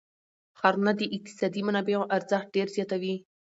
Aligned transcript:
ښارونه 0.59 0.91
د 0.99 1.01
اقتصادي 1.17 1.61
منابعو 1.67 2.09
ارزښت 2.15 2.47
ډېر 2.55 2.67
زیاتوي. 2.75 3.15